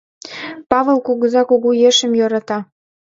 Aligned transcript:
Павыл 0.69 0.97
кугыза 1.07 1.41
кугу 1.49 1.69
ешым 1.89 2.11
йӧрата. 2.19 2.57